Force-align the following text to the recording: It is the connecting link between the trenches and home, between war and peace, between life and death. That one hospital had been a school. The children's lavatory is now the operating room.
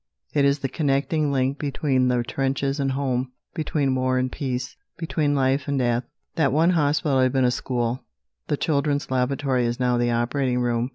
It 0.33 0.45
is 0.45 0.57
the 0.57 0.67
connecting 0.67 1.31
link 1.31 1.59
between 1.59 2.07
the 2.07 2.23
trenches 2.23 2.79
and 2.79 2.93
home, 2.93 3.33
between 3.53 3.93
war 3.93 4.17
and 4.17 4.31
peace, 4.31 4.75
between 4.97 5.35
life 5.35 5.67
and 5.67 5.77
death. 5.77 6.05
That 6.37 6.51
one 6.51 6.71
hospital 6.71 7.19
had 7.19 7.31
been 7.33 7.45
a 7.45 7.51
school. 7.51 8.03
The 8.47 8.57
children's 8.57 9.11
lavatory 9.11 9.67
is 9.67 9.79
now 9.79 9.99
the 9.99 10.09
operating 10.09 10.57
room. 10.57 10.89